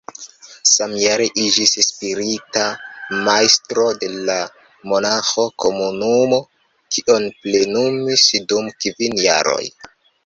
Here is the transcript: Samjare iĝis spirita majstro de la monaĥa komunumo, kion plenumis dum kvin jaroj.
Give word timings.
Samjare 0.69 1.25
iĝis 1.41 1.73
spirita 1.87 2.63
majstro 3.27 3.85
de 4.05 4.09
la 4.31 4.37
monaĥa 4.93 5.47
komunumo, 5.67 6.41
kion 6.97 7.31
plenumis 7.45 8.27
dum 8.55 8.75
kvin 8.85 9.23
jaroj. 9.29 9.63